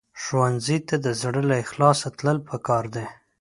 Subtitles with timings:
[0.21, 3.05] ښوونځی ته د زړه له اخلاصه تلل پکار دي